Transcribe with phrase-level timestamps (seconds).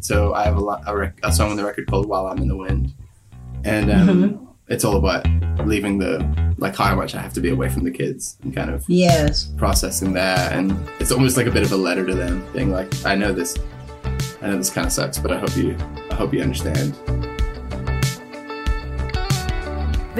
[0.00, 2.38] So I have a, lot, a, rec- a song on the record called "While I'm
[2.38, 2.92] in the Wind,"
[3.64, 4.44] and um, Mm-hmm.
[4.68, 5.26] it's all about
[5.66, 8.70] leaving the like how much I have to be away from the kids and kind
[8.70, 9.44] of Yes.
[9.56, 10.52] processing that.
[10.52, 13.32] And it's almost like a bit of a letter to them, being like, "I know
[13.32, 13.56] this,
[14.42, 15.76] I know this kind of sucks, but I hope you,
[16.10, 16.94] I hope you understand."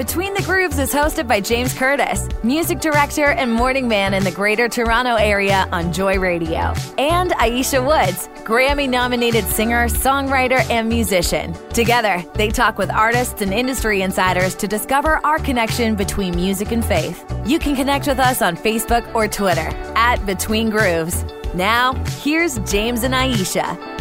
[0.01, 4.31] Between the Grooves is hosted by James Curtis, music director and morning man in the
[4.31, 11.53] greater Toronto area on Joy Radio, and Ayiesha Woods, Grammy nominated singer, songwriter, and musician.
[11.69, 16.83] Together, they talk with artists and industry insiders to discover our connection between music and
[16.83, 17.23] faith.
[17.45, 21.23] You can connect with us on Facebook or Twitter at Between Grooves.
[21.53, 24.00] Now, here's James and Ayiesha.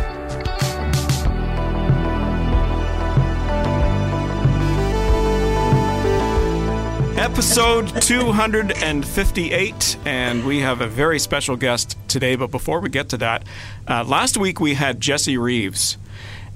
[7.33, 12.35] Episode 258, and we have a very special guest today.
[12.35, 13.45] But before we get to that,
[13.89, 15.97] uh, last week we had Jesse Reeves,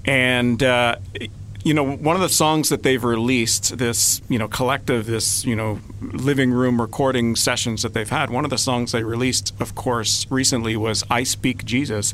[0.05, 0.97] and uh,
[1.65, 5.57] you know one of the songs that they've released, this you know collective, this you
[5.57, 8.31] know living room recording sessions that they've had.
[8.31, 12.13] One of the songs they released, of course, recently was "I Speak Jesus,"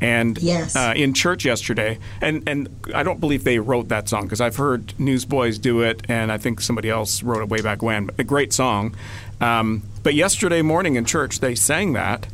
[0.00, 0.76] and Yes.
[0.76, 4.56] uh, in church yesterday, and and I don't believe they wrote that song because I've
[4.56, 8.10] heard Newsboys do it, and I think somebody else wrote it way back when.
[8.18, 8.94] A great song,
[9.40, 12.28] um, but yesterday morning in church they sang that,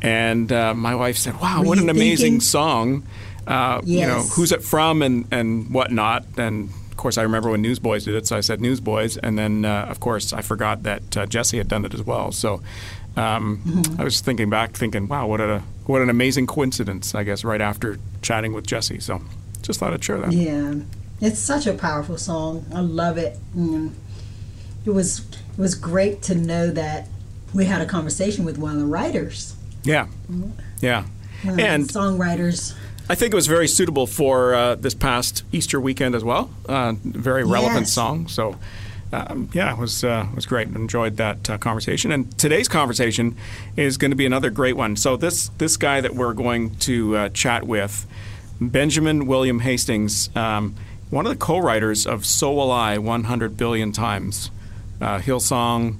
[0.00, 3.02] and uh, my wife said, "Wow, Were what an amazing thinking- song!"
[3.46, 6.70] Uh, You know, who's it from and and whatnot, and.
[6.92, 9.86] Of course, I remember when Newsboys did it, so I said Newsboys, and then uh,
[9.88, 12.32] of course I forgot that uh, Jesse had done it as well.
[12.32, 12.60] So
[13.16, 14.00] um, Mm-hmm.
[14.00, 17.14] I was thinking back, thinking, wow, what a what an amazing coincidence!
[17.14, 19.22] I guess right after chatting with Jesse, so
[19.62, 20.32] just thought I'd share that.
[20.32, 20.74] Yeah.
[21.20, 22.66] It's such a powerful song.
[22.74, 23.38] I love it.
[23.56, 23.92] Mm.
[24.84, 27.08] It was it was great to know that
[27.54, 30.06] we had a conversation with one of the writers, Yeah,
[30.80, 31.04] yeah,
[31.42, 32.74] one of the and songwriters.
[33.08, 36.50] I think it was very suitable for uh, this past Easter weekend as well.
[36.68, 37.92] Uh, very relevant Yes.
[37.92, 38.28] song.
[38.28, 38.56] So,
[39.12, 40.68] um, yeah, it was uh, was great.
[40.68, 42.12] Enjoyed that uh, conversation.
[42.12, 43.36] And today's conversation
[43.76, 44.96] is going to be another great one.
[44.96, 48.06] So this this guy that we're going to uh, chat with,
[48.60, 50.74] Benjamin William Hastings, um,
[51.10, 54.50] one of the co-writers of "So Will I" 100 billion times,
[55.00, 55.96] uh, Hillsong,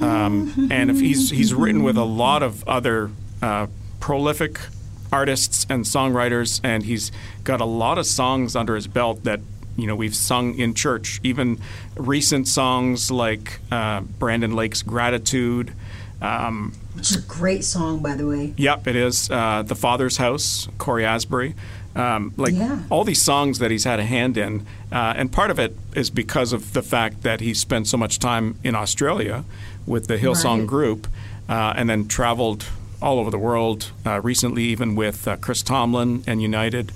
[0.00, 3.10] um, and if he's he's written with a lot of other
[3.42, 3.66] uh,
[4.00, 4.58] prolific
[5.12, 7.12] artists and songwriters, and he's
[7.44, 9.40] got a lot of songs under his belt that
[9.76, 11.20] you know we've sung in church.
[11.22, 11.58] Even
[11.96, 15.72] recent songs like uh, Brandon Lake's "Gratitude."
[16.22, 18.54] Um, Which is a great song, by the way.
[18.56, 19.30] Yep, it is.
[19.30, 21.54] Uh, the Father's House, Cory Asbury.
[21.94, 22.80] Um, like Yeah.
[22.90, 24.66] all these songs that he's had a hand in.
[24.92, 28.18] Uh, and part of it is because of the fact that he spent so much
[28.18, 29.44] time in Australia
[29.86, 30.66] with the Hillsong Right.
[30.66, 31.06] group
[31.50, 32.64] uh, and then traveled
[33.02, 36.92] all over the world uh, recently, even with uh, Chris Tomlin and United.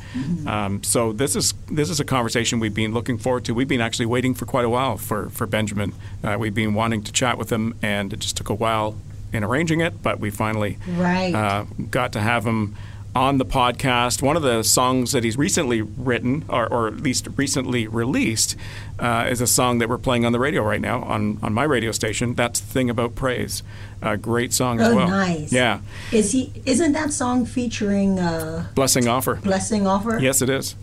[0.46, 3.54] Um, so this is this is a conversation we've been looking forward to.
[3.54, 5.92] We've been actually waiting for quite a while for for Benjamin.
[6.24, 8.96] Uh, we've been wanting to chat with him, and it just took a while
[9.32, 11.32] in arranging it, but we finally Right.
[11.34, 12.74] uh, got to have him
[13.14, 14.22] on the podcast.
[14.22, 18.56] One of the songs that he's recently written, or, or at least recently released,
[18.98, 21.64] uh, is a song that we're playing on the radio right now on, on my
[21.64, 22.34] radio station.
[22.34, 23.62] That's the thing about praise.
[24.02, 25.08] A great song as Oh, well.
[25.08, 25.52] nice.
[25.52, 25.80] Yeah,
[26.12, 26.52] Is he?
[26.64, 29.42] Isn't that song featuring uh, Blessing Offor.
[29.42, 30.20] "Blessing Offor"?
[30.22, 30.74] Yes, it is.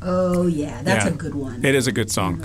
[0.00, 1.10] Oh yeah, that's Yeah.
[1.12, 1.64] a good one.
[1.64, 2.44] It is a good song.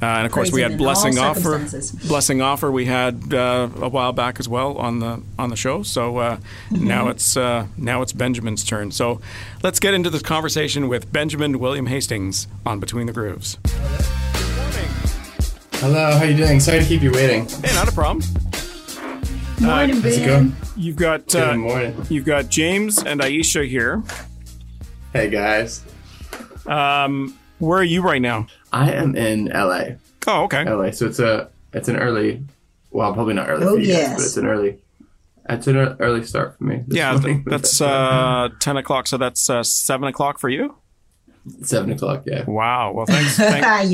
[0.00, 2.08] Uh, and of course, Praise we had Blessing Offor.
[2.08, 5.82] Blessing Offor we had uh, a while back as well on the on the show.
[5.82, 6.36] So uh,
[6.70, 6.86] Mm-hmm.
[6.86, 8.90] now it's uh, now it's Benjamin's turn.
[8.92, 9.20] So
[9.64, 13.58] let's get into this conversation with Benjamin William Hastings on Between the Grooves.
[15.80, 16.58] Hello, how you doing?
[16.60, 17.46] Sorry to keep you waiting.
[17.48, 18.24] Hey, not a problem.
[19.60, 20.26] Morning, How's it Ben.
[20.26, 20.56] going?
[20.76, 22.06] You've got Good uh, morning.
[22.08, 24.02] you've got James and Ayiesha here.
[25.12, 25.82] Hey guys,
[26.66, 28.46] Um, where are you right now?
[28.72, 29.96] I am in LA.
[30.26, 30.64] Oh, okay.
[30.68, 30.90] LA.
[30.90, 32.42] So it's a it's an early,
[32.90, 34.08] well, probably not early Oh, for you yes.
[34.08, 34.78] guys, but it's an early.
[35.50, 36.84] It's an early start for me.
[36.88, 37.44] Yeah, morning.
[37.46, 39.06] that's uh, ten o'clock.
[39.06, 40.76] So that's uh, seven o'clock for you.
[41.62, 42.24] seven o'clock.
[42.26, 42.44] Yeah.
[42.44, 42.92] Wow.
[42.92, 43.36] Well, thanks.
[43.36, 43.84] thank, Ah,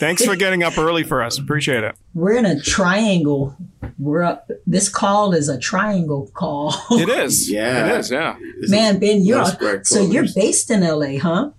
[0.00, 1.38] thanks for getting up early for us.
[1.38, 1.94] Appreciate it.
[2.14, 3.54] We're in a triangle.
[3.98, 4.50] We're up.
[4.66, 6.74] This call is a triangle call.
[6.92, 7.50] It is.
[7.50, 7.86] Yeah.
[7.94, 8.10] It is.
[8.10, 8.36] Yeah.
[8.68, 9.44] Man, Ben, you're
[9.84, 11.50] so you're based in LA, huh?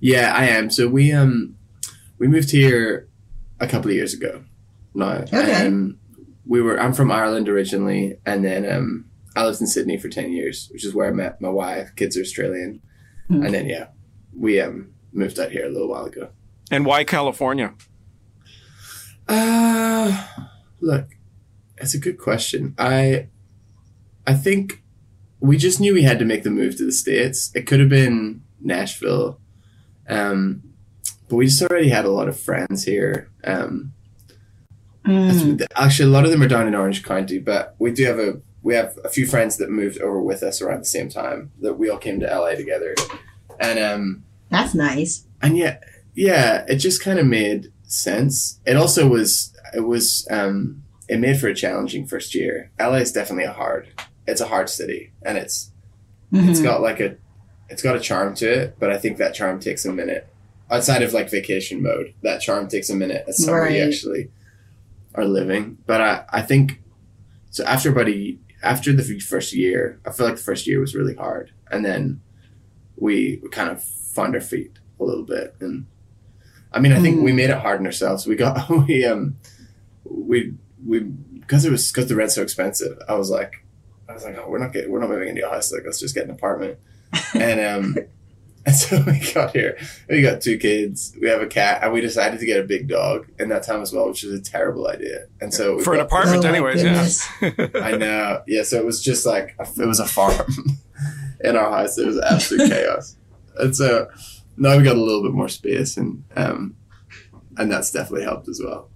[0.00, 0.70] Yeah, I am.
[0.70, 1.56] So we um
[2.18, 3.08] we moved here
[3.60, 4.44] a couple of years ago.
[4.94, 5.24] No.
[5.32, 5.66] Okay.
[5.66, 5.98] Um,
[6.46, 9.06] we were I'm from Ireland originally and then um
[9.36, 11.94] I lived in Sydney for ten years, which is where I met my wife.
[11.96, 12.80] Kids are Australian.
[13.28, 13.44] Hmm.
[13.44, 13.88] And then yeah,
[14.36, 16.30] we um moved out here a little while ago.
[16.70, 17.74] And why California?
[19.28, 20.26] Uh
[20.80, 21.08] look,
[21.78, 22.74] that's a good question.
[22.78, 23.28] I
[24.26, 24.82] I think
[25.40, 27.50] we just knew we had to make the move to the States.
[27.54, 29.40] It could have been Nashville.
[30.10, 30.62] Um,
[31.28, 33.28] but we just already had a lot of friends here.
[33.44, 33.92] Um,
[35.06, 35.66] Mm.
[35.76, 38.40] actually, a lot of them are down in Orange County, but we do have a
[38.62, 41.78] we have a few friends that moved over with us around the same time that
[41.78, 42.94] we all came to LA together,
[43.58, 45.24] and um, That's nice.
[45.40, 45.78] and yeah,
[46.14, 48.60] yeah, it just kind of made sense.
[48.66, 52.70] It also was it was um, it made for a challenging first year.
[52.78, 53.88] LA is definitely a hard.
[54.26, 55.70] It's a hard city, and it's
[56.30, 56.64] it's Mhm.
[56.64, 57.16] got like a
[57.70, 60.26] it's got a charm to it, but I think that charm takes a minute.
[60.70, 63.86] Outside of like vacation mode, that charm takes a minute as somebody Right.
[63.88, 64.30] actually
[65.14, 65.78] are living.
[65.86, 66.80] But I, I think
[67.50, 70.94] so after about a after the first year, I feel like the first year was
[70.94, 71.50] really hard.
[71.70, 72.20] And then
[72.96, 75.54] we, we kind of found our feet a little bit.
[75.60, 75.86] And
[76.72, 77.24] I mean I think Mm.
[77.24, 78.26] we made it hard on ourselves.
[78.26, 79.36] We got we um
[80.04, 80.54] we
[80.86, 83.64] we because it was because the rent's so expensive, I was like
[84.08, 85.72] I was like, oh, we're not getting, we're not moving into a house.
[85.72, 86.78] Like, let's just get an apartment.
[87.34, 87.96] And um,
[88.66, 89.78] and so we got here.
[90.08, 91.16] We got two kids.
[91.20, 93.80] We have a cat, and we decided to get a big dog in that time
[93.82, 95.26] as well, which is a terrible idea.
[95.40, 96.82] And so we For an apartment, Oh, my anyways.
[96.82, 97.26] goodness.
[97.40, 97.52] Yeah.
[97.82, 98.42] I know.
[98.46, 98.62] Yeah.
[98.62, 100.46] So it was just like a, it was a farm
[101.44, 101.98] in our house.
[101.98, 103.16] It was absolute chaos.
[103.58, 104.08] And so
[104.56, 106.76] now we got a little bit more space, and um,
[107.56, 108.88] and that's definitely helped as well.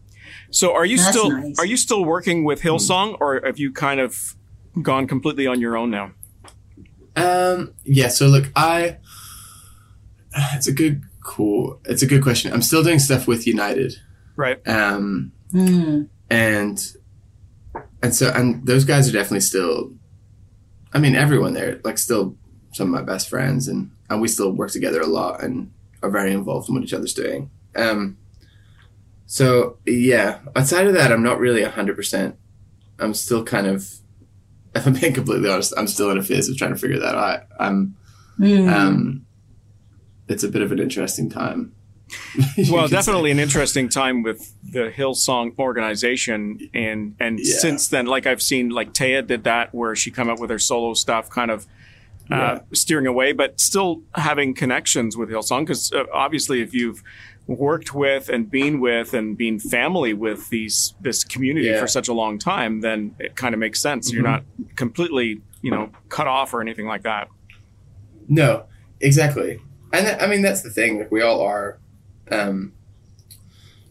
[0.51, 1.59] So are you That's still nice.
[1.59, 4.37] are you still working with Hillsong, or have you kind of
[4.83, 6.13] gone completely on your own now?
[7.17, 8.09] Um, yeah.
[8.09, 8.99] So look, I.
[10.55, 11.81] It's a good, cool.
[11.85, 12.53] It's a good question.
[12.53, 13.95] I'm still doing stuff with United.
[14.37, 14.61] Right.
[14.67, 16.09] Um, Mm.
[16.31, 16.93] and
[18.03, 19.93] and so and those guys are definitely still.
[20.93, 22.37] I mean, everyone there, like, still
[22.73, 25.71] some of my best friends, and and we still work together a lot and
[26.03, 27.51] are very involved in what each other's doing.
[27.77, 28.17] Um,
[29.27, 32.35] so yeah, outside of that, I'm not really hundred percent.
[32.99, 33.89] I'm still kind of,
[34.75, 37.15] if I'm being completely honest, I'm still in a phase of trying to figure that
[37.15, 37.41] out.
[37.59, 37.97] I'm
[38.41, 38.69] Mm.
[38.73, 39.27] um,
[40.29, 41.73] it's a bit of an interesting time.
[42.71, 42.97] Well, could say.
[42.97, 47.55] definitely an interesting time with the Hillsong organization, and and Yeah.
[47.59, 50.59] since then, like I've seen, like Taya did that, where she come up with her
[50.59, 51.67] solo stuff, kind of
[52.31, 52.59] uh, Yeah.
[52.73, 57.03] steering away, but still having connections with Hillsong, because uh, obviously, if you've
[57.47, 61.81] worked with and been with and been family with these this community Yeah.
[61.81, 64.11] for such a long time, then it kind of makes sense.
[64.13, 64.45] You're not
[64.77, 67.29] completely, you know, cut off or anything like that.
[68.29, 68.65] No,
[69.01, 69.61] exactly.
[69.93, 70.99] And that, I mean, that's the thing.
[70.99, 71.79] Like, we all are,
[72.31, 72.73] um,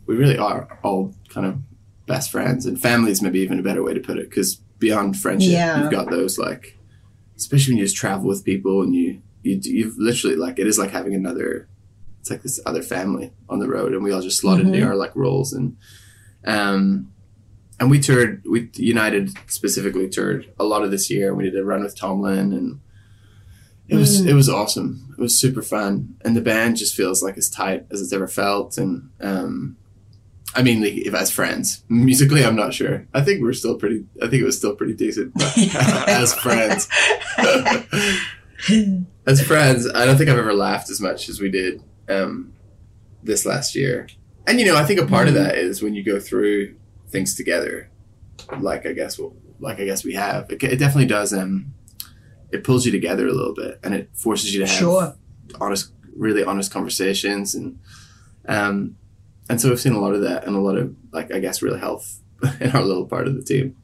[0.08, 1.60] we really are all kind of
[2.08, 4.30] best friends and family is maybe even a better way to put it.
[4.30, 5.82] Because beyond friendship, Yeah.
[5.84, 6.78] you've got those like,
[7.38, 10.78] especially when you just travel with people and you, you, you've literally like, it is
[10.80, 11.68] like having another,
[12.24, 14.88] it's like this other family on the road and we all just slot into Mhm.
[14.88, 15.76] our like roles and,
[16.46, 17.10] um,
[17.82, 21.36] and we toured, we United specifically toured a lot of this year.
[21.36, 22.80] We did a run with Tomlin and
[23.90, 24.28] it was Mm.
[24.28, 25.14] it was awesome.
[25.18, 28.30] It was super fun, and the band just feels like as tight as it's ever
[28.30, 28.78] felt.
[28.78, 29.76] And um,
[30.56, 33.06] I mean, like, if as friends, musically, I'm not sure.
[33.14, 34.06] I think we're still pretty.
[34.22, 35.58] I think it was still pretty decent, but
[36.08, 36.88] as friends,
[39.28, 42.54] as friends, I don't think I've ever laughed as much as we did um,
[43.22, 44.08] this last year.
[44.48, 46.76] And you know, I think a part of that is when you go through
[47.10, 47.90] things together,
[48.60, 50.50] like I guess, well, like I guess we have.
[50.52, 51.34] It, it definitely does.
[51.34, 51.74] Um,
[52.52, 55.16] it pulls you together a little bit, and it forces you to have Sure.
[55.62, 57.80] honest, really honest conversations, and
[58.48, 58.98] um,
[59.50, 61.62] and so we've seen a lot of that, and a lot of like I guess
[61.62, 62.20] real health
[62.60, 63.76] in our little part of the team.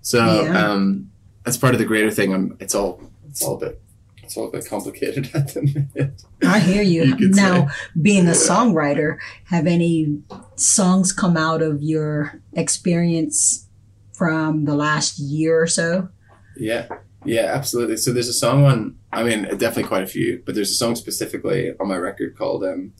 [0.00, 0.70] So Yeah.
[0.72, 1.10] um,
[1.44, 2.32] that's part of the greater thing.
[2.32, 3.80] I'm, it's all it's all a bit
[4.22, 6.22] it's all a bit complicated at the minute.
[6.42, 7.16] I hear you.
[7.16, 7.74] You now, say.
[8.00, 10.22] being a songwriter, have any
[10.56, 13.68] songs come out of your experience
[14.12, 16.08] from the last year or so?
[16.56, 16.88] Yeah,
[17.24, 17.96] yeah, absolutely.
[17.96, 18.98] So there's a song on.
[19.12, 22.64] I mean, definitely quite a few, but there's a song specifically on my record called
[22.64, 22.92] um,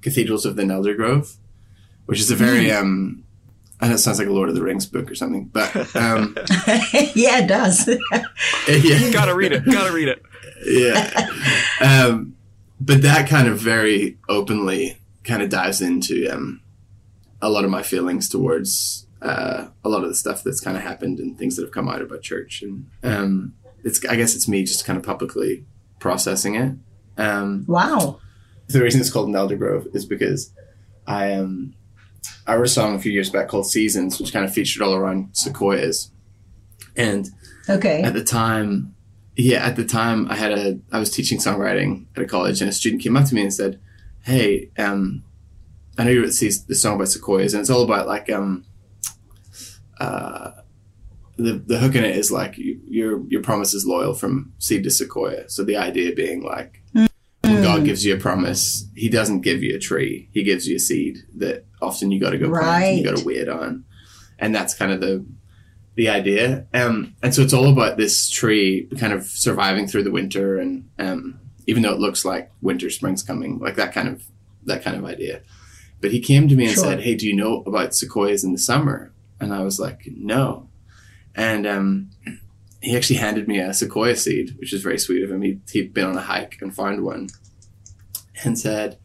[0.00, 1.36] "Cathedrals of the Nelder Grove,"
[2.06, 3.24] which is a very um.
[3.80, 6.36] I know it sounds like a Lord of the Rings book or something, but um,
[7.14, 7.88] yeah, it does.
[8.68, 9.64] yeah, Gotta read it.
[9.64, 10.20] Gotta read it.
[10.66, 11.28] Yeah.
[11.80, 12.34] Um,
[12.80, 16.60] but that kind of very openly kind of dives into um,
[17.40, 20.82] a lot of my feelings towards uh, a lot of the stuff that's kind of
[20.82, 22.62] happened and things that have come out about church.
[22.62, 25.64] And um, it's, I guess it's me just kind of publicly
[26.00, 26.74] processing it.
[27.16, 28.18] Um, wow.
[28.68, 30.52] the reason it's called an elder Grove is because
[31.06, 31.74] I um
[32.46, 34.94] I wrote a song a few years back called Seasons, which kind of featured all
[34.94, 36.10] around sequoias.
[36.96, 37.28] And
[37.68, 38.02] Okay.
[38.02, 38.94] at the time
[39.38, 42.68] yeah at the time i had a i was teaching songwriting at a college and
[42.68, 43.80] a student came up to me and said
[44.24, 45.24] hey um
[45.96, 48.64] i know you wrote this, this song about sequoias and it's all about like um
[50.00, 50.50] uh
[51.38, 54.82] the, the hook in it is like you, your your promise is loyal from seed
[54.82, 55.48] to sequoia.
[55.48, 57.08] So the idea being like when
[57.42, 60.76] when God gives you a promise, He doesn't give you a tree; He gives you
[60.76, 63.84] a seed that often you got to go plant and you got to wait on,
[64.38, 65.24] and that's kind of the
[65.98, 66.64] the idea.
[66.72, 70.88] Um, and so it's all about this tree kind of surviving through the winter, and
[70.96, 74.22] um, even though it looks like winter, spring's coming, like that kind of
[74.64, 75.42] that kind of idea.
[76.00, 76.84] But he came to me and Sure.
[76.84, 80.68] said, "Hey, do you know about sequoias in the summer?" And I was like, "No."
[81.34, 82.10] And um,
[82.80, 85.42] he actually handed me a sequoia seed, which is very sweet of him.
[85.42, 87.26] He, he'd been on a hike and found one
[88.44, 88.98] and said,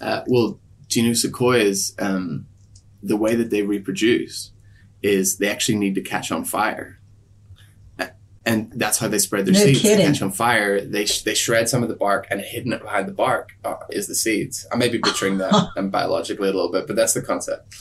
[0.00, 2.46] uh, Well, do you know sequoias, um,
[3.02, 4.50] the way that they reproduce
[5.02, 6.98] is they actually need to catch on fire.
[8.46, 9.82] And that's how they spread their No seeds.
[9.82, 9.98] kidding.
[10.06, 12.80] To catch on fire, they, sh- they shred some of the bark and hidden it
[12.80, 14.66] behind the bark uh, is the seeds.
[14.72, 17.74] I may be butchering that um, biologically a little bit, but that's the concept.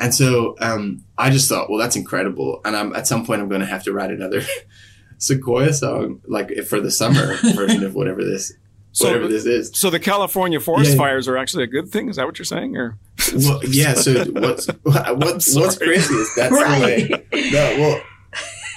[0.00, 2.60] And so um, I just thought, well, that's incredible.
[2.64, 4.42] And I'm, at some point, I'm going to have to write another
[5.18, 8.52] Sequoia song, like for the summer version of whatever this,
[8.92, 9.70] So- whatever this is.
[9.74, 10.96] So the California forest Yeah.
[10.96, 12.08] fires are actually a good thing.
[12.08, 12.76] Is that what you're saying?
[12.76, 12.98] Or
[13.34, 13.94] Well, yeah.
[13.94, 17.08] So what's what, what's crazy is that's Right.
[17.08, 17.50] the way.
[17.50, 18.00] No, well,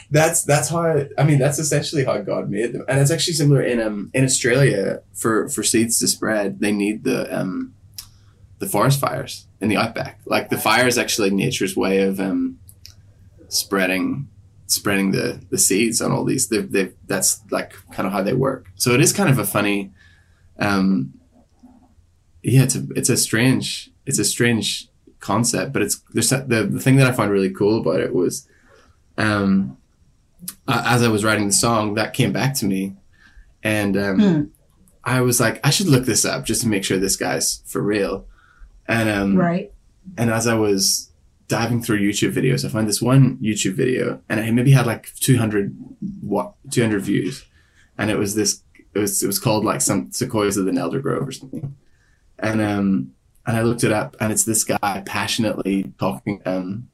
[0.09, 3.33] that's that's how I, I mean that's essentially how God made them, and it's actually
[3.33, 7.73] similar in um in Australia for for seeds to spread they need the um
[8.59, 10.19] the forest fires in the outback.
[10.25, 12.57] Like the fire is actually nature's way of um
[13.49, 14.27] spreading
[14.67, 16.47] spreading the the seeds on all these.
[16.49, 18.67] They they that's like kind of how they work.
[18.75, 19.91] So it is kind of a funny.
[20.59, 21.13] um
[22.43, 24.87] yeah, it's a it's a strange it's a strange
[25.19, 28.47] concept, but it's there's the the thing that I found really cool about it was,
[29.17, 29.77] um,
[30.67, 32.95] as I was writing the song, that came back to me,
[33.63, 34.41] and um, Hmm.
[35.03, 37.81] I was like, I should look this up just to make sure this guy's for
[37.81, 38.25] real,
[38.87, 39.71] and um, Right.
[40.17, 41.11] and as I was
[41.47, 45.13] diving through YouTube videos, I found this one YouTube video, and it maybe had like
[45.19, 45.73] 200
[46.21, 47.45] what 200 views,
[47.97, 48.63] and it was this.
[48.93, 51.75] It was it was called like some sequoias of the Nelder Grove or something,
[52.39, 53.11] and um
[53.47, 56.89] and I looked it up, and it's this guy passionately talking um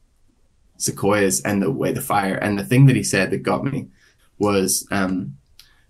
[0.78, 3.88] sequoias and the way the fire and the thing that he said that got me
[4.38, 5.38] was um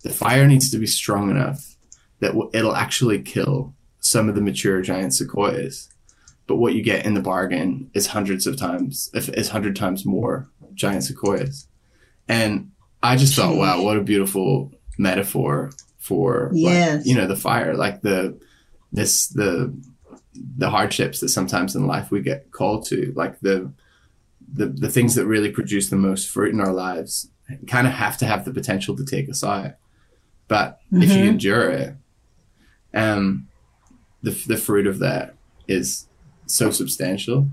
[0.04, 1.76] the fire needs to be strong enough
[2.20, 5.90] that w- it'll actually kill some of the mature giant sequoias.
[6.46, 10.06] But what you get in the bargain is hundreds of times if is hundred times
[10.06, 11.68] more giant sequoias.
[12.28, 17.76] And i just thought wow what a beautiful metaphor for like, you know the fire
[17.76, 18.40] like the
[18.94, 19.74] this the
[20.58, 23.72] the hardships that sometimes in life we get called to like the
[24.56, 27.30] the, the things that really produce the most fruit in our lives
[27.68, 29.74] kind of have to have the potential to take us out
[30.48, 31.28] but if you Mhm.
[31.30, 31.96] endure it
[32.94, 33.48] um
[34.22, 35.36] the, the fruit of that
[35.68, 36.08] is
[36.46, 37.48] so substantial.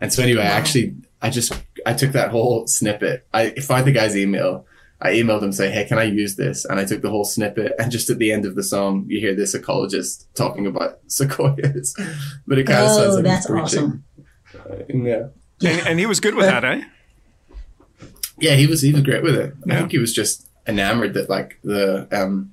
[0.00, 1.52] And so anyway, I actually, I just,
[1.86, 3.24] I took that whole snippet.
[3.32, 4.64] I found the guy's email.
[5.00, 7.72] I emailed him saying, "Hey, can I use this?" And I took the whole snippet.
[7.78, 11.94] And just at the end of the song, you hear this ecologist talking about sequoias.
[12.46, 13.62] But it kind of Oh, sounds like that's he's preaching.
[13.62, 14.04] awesome.
[14.70, 16.82] Uh, yeah, and, and he was good with that, eh?
[18.40, 19.54] yeah, he was he was great with it.
[19.70, 22.52] I think he was just enamored that like the um,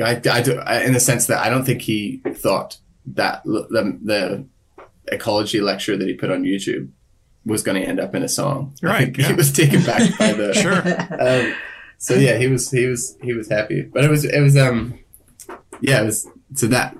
[0.00, 3.98] I, I, do, I in the sense that I don't think he thought that the
[4.02, 4.46] the
[5.12, 6.90] ecology lecture that he put on YouTube
[7.46, 8.74] was going to end up in a song.
[8.82, 9.28] Right, yeah.
[9.28, 10.80] he was taken back by the Sure.
[11.20, 11.54] um,
[11.98, 14.98] so yeah, he was he was he was happy, but it was it was um
[15.80, 16.96] yeah it was so that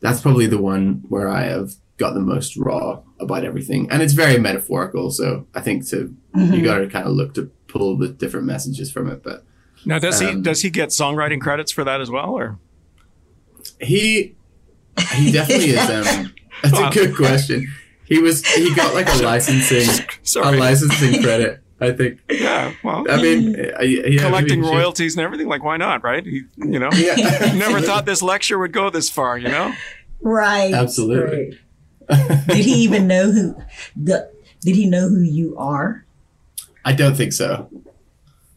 [0.00, 4.12] that's probably the one where I have got the most raw about everything, and it's
[4.12, 5.10] very metaphorical.
[5.10, 8.90] So I think to you got to kind of look to pull the different messages
[8.92, 9.44] from it, but
[9.86, 12.58] Now, does he Um, does he get songwriting credits for that as well, or
[13.80, 14.34] he
[15.14, 15.78] he definitely is.
[15.90, 16.90] Um, that's Wow.
[16.90, 17.66] a good question.
[18.14, 20.06] He was he got like a licensing
[20.36, 21.60] a licensing credit.
[21.80, 22.20] I think.
[22.30, 24.76] Yeah, well, I mean, uh, yeah, collecting maybe he should.
[24.78, 25.48] royalties and everything.
[25.48, 26.24] Like, why not, right?
[26.24, 27.16] He, you know, Yeah,
[27.56, 29.36] never thought this lecture would go this far.
[29.36, 29.74] You know,
[30.20, 30.72] Right.
[30.72, 31.58] Absolutely.
[32.08, 32.46] right.
[32.48, 33.56] Did he even know who
[33.96, 34.30] the
[34.60, 36.06] did he know who you are?
[36.84, 37.68] I don't think so.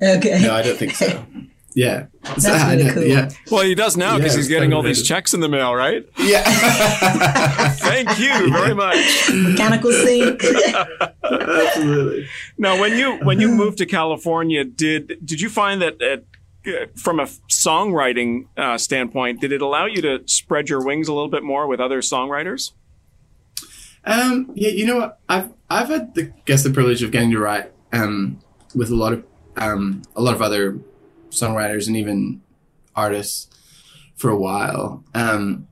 [0.02, 0.40] Okay.
[0.42, 1.26] No, I don't think so.
[1.78, 2.08] Yeah.
[2.24, 3.04] That's So, really don't- cool.
[3.04, 3.30] Yeah.
[3.52, 6.04] well, he does now Yeah, because he's getting all these checks in the mail, right?
[6.18, 6.42] Yeah.
[7.78, 8.98] Thank you very much.
[9.32, 10.44] Mechanical sync.
[11.24, 12.28] Absolutely.
[12.58, 17.20] Now, when you when you moved to California, did did you find that uh, from
[17.20, 21.44] a songwriting uh, standpoint, did it allow you to spread your wings a little bit
[21.44, 22.72] more with other songwriters?
[24.04, 25.14] Um, yeah, you know?
[25.30, 28.40] I've I've had the guess the privilege of getting to write um,
[28.74, 29.24] with a lot of
[29.58, 30.80] um, a lot of other
[31.40, 32.42] songwriters and even
[32.96, 33.48] artists
[34.16, 35.04] for a while.
[35.14, 35.68] Um,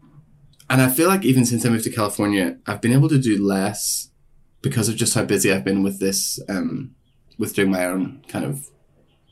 [0.69, 3.43] and I feel like even since I moved to California, I've been able to do
[3.43, 4.09] less
[4.61, 6.95] because of just how busy I've been with this, um,
[7.37, 8.67] with doing my own kind of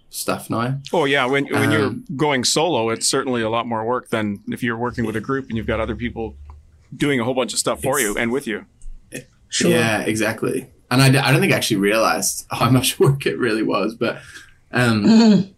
[0.10, 0.80] stuff now.
[0.92, 4.44] Oh yeah, when when you're Um, going solo, it's certainly a lot more work than
[4.50, 6.36] if you're working with a group and you've got other people
[6.96, 8.66] doing a whole bunch of stuff for you and with you.
[9.50, 9.72] Sure.
[9.72, 10.70] Yeah, exactly.
[10.92, 14.20] And I, I don't think I actually realized how much work it really was, but
[14.72, 15.04] um,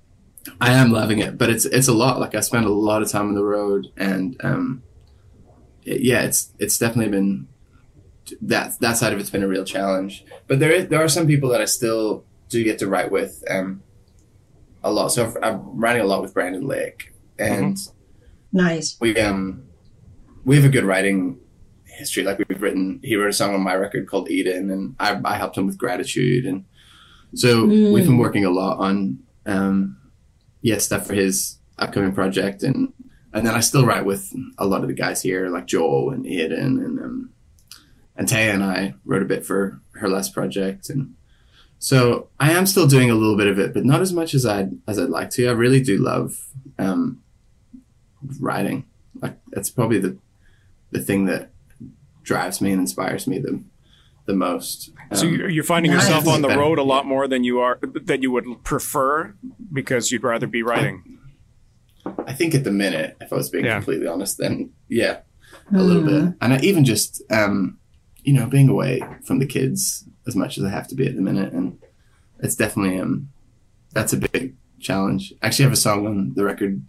[0.62, 1.38] I am loving it.
[1.38, 2.20] But it's it's a lot.
[2.20, 4.84] Like I spend a lot of time on the road, and um,
[5.84, 7.48] it- yeah, it's it's definitely been
[8.42, 10.26] that that side of it's been a real challenge.
[10.48, 13.44] But there is, there are some people that I still do get to write with
[13.50, 13.82] um,
[14.84, 15.10] a lot.
[15.10, 17.78] So I've, I'm writing a lot with Brandon Lake, and
[18.52, 18.98] Nice.
[19.00, 19.64] we um
[20.44, 21.40] we have a good writing
[21.86, 22.24] history.
[22.24, 25.38] Like we've written, he wrote a song on my record called Eden, and I, I
[25.38, 26.66] helped him with Gratitude, and
[27.34, 29.98] so we've been working a lot on um
[30.66, 32.92] yeah stuff for his upcoming project, and
[33.32, 36.26] and then I still write with a lot of the guys here, like Joel and
[36.26, 37.30] Eden, and um
[38.16, 41.14] and Taya and I wrote a bit for her last project, and
[41.78, 44.44] so I am still doing a little bit of it, but not as much as
[44.44, 45.48] I'd as I'd like to.
[45.48, 46.48] I really do love
[46.80, 47.22] um
[48.40, 48.88] writing.
[49.22, 50.18] Like that's probably the
[50.90, 51.52] the thing that
[52.24, 53.64] drives me and inspires me the
[54.26, 54.92] the most.
[55.14, 56.60] So Um, you're you're finding yourself on the Better.
[56.62, 59.34] road a lot more than you are than you would prefer
[59.72, 61.04] because you'd rather be writing.
[62.28, 63.76] I think at the minute, if I was being Yeah.
[63.78, 65.20] completely honest, then yeah,
[65.74, 66.34] a little bit.
[66.42, 67.78] And I, even just um,
[68.24, 71.16] you know being away from the kids as much as I have to be at
[71.16, 71.78] the minute, and
[72.40, 73.30] it's definitely um
[73.94, 75.34] that's a big challenge.
[75.34, 76.82] Actually, I actually have a song on the record.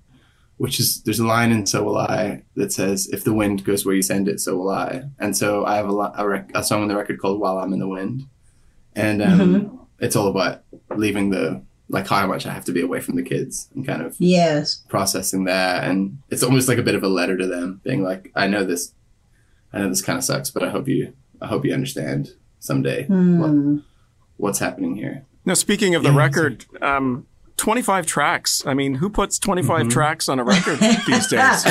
[0.58, 3.84] Which is there's a line in "So Will I" that says, "If the wind goes
[3.84, 6.64] where you send it, so will I." And so I have a, a, rec- a
[6.64, 8.22] song on the record called "While I'm in the Wind,"
[8.94, 10.62] and um, it's all about
[10.94, 14.00] leaving the like how much I have to be away from the kids and kind
[14.02, 14.82] of Yes.
[14.88, 18.32] processing that and it's almost like a bit of a letter to them being like
[18.34, 18.92] i know this
[19.72, 23.04] i know this kind of sucks but i hope you i hope you understand someday
[23.06, 23.76] what, Hmm.
[24.36, 26.16] what's happening here Now, speaking of the Yeah.
[26.18, 28.62] record, um, 25 tracks.
[28.66, 29.88] I mean, who puts 25 Mm-hmm.
[29.90, 31.64] tracks on a record these days?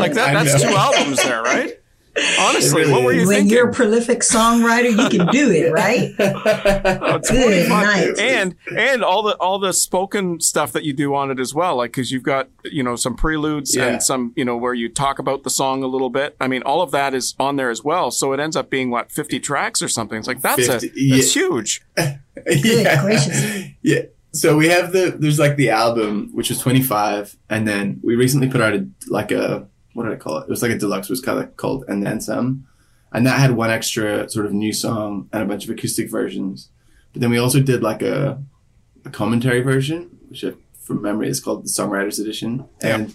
[0.00, 1.76] Like that, that's two albums there, right?
[2.40, 3.26] Honestly, really what were you.
[3.26, 3.56] When thinking?
[3.56, 6.12] you're a prolific songwriter, you can do it, right?
[7.02, 8.18] Oh, Good night.
[8.18, 11.76] And and all the all the spoken stuff that you do on it as well,
[11.76, 13.86] like because you've got you know some preludes Yeah.
[13.86, 16.36] and some you know where you talk about the song a little bit.
[16.40, 18.10] I mean, all of that is on there as well.
[18.10, 20.18] So it ends up being what 50 tracks or something.
[20.18, 21.80] It's like that's 50, a that's huge.
[21.96, 23.02] yeah.
[23.02, 23.66] gracious.
[23.82, 28.14] yeah so we have the there's like the album which was 25 and then we
[28.14, 30.44] recently put out a like a what did i call it?
[30.44, 32.66] It was like a deluxe was kind of called and then some
[33.12, 36.68] and that had one extra sort of new song and a bunch of acoustic versions.
[37.12, 38.40] But then we also did like a,
[39.04, 42.68] a commentary version which I, from memory is called the songwriters edition.
[42.82, 43.14] And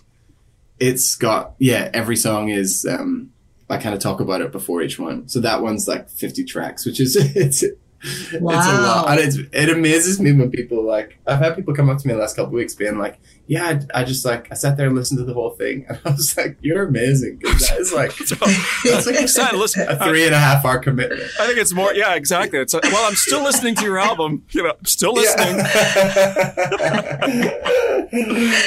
[0.80, 3.32] it's got yeah every song is um
[3.70, 5.30] i kind of talk about it before each one.
[5.30, 7.64] So that one's like 50 tracks which is it's
[8.06, 9.06] it's a lot Wow.
[9.12, 12.14] and it's, it amazes me when people like i've had people come up to me
[12.14, 14.88] the last couple of weeks being like yeah I, I just like i sat there
[14.88, 17.92] and listened to the whole thing and i was like you're amazing 'cause that is
[17.94, 18.16] like
[18.86, 21.94] That's like, son, listen, a three and a half hour commitment I think it's more.
[21.94, 22.60] Yeah, exactly.
[22.60, 24.44] It's like, well, I'm still listening to your album.
[24.52, 25.60] You know, I'm still listening.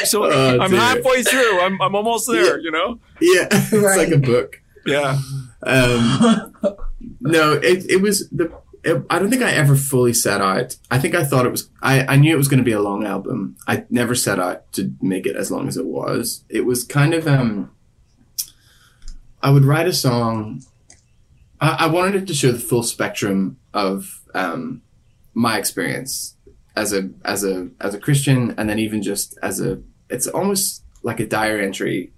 [0.05, 0.81] So Oh, I'm dear.
[0.81, 1.61] halfway through.
[1.61, 2.59] I'm I'm almost there.
[2.59, 2.98] You know.
[3.20, 3.98] yeah it's Right.
[3.98, 5.18] like a book Yeah.
[5.62, 6.55] Um,
[7.20, 8.51] no, it, it was the.
[8.88, 10.77] It, I don't think I ever fully set out.
[10.90, 11.68] I think I thought it was.
[11.83, 13.57] I, I knew it was going to be a long album.
[13.66, 16.44] I never set out to make it as long as it was.
[16.48, 17.27] It was kind of.
[17.27, 17.70] Um,
[19.42, 20.62] I would write a song.
[21.61, 24.83] I, I wanted it to show the full spectrum of um,
[25.35, 26.37] my experience
[26.77, 29.81] as a as a as a Christian, and then even just as a.
[30.11, 32.12] It's almost like a diary entry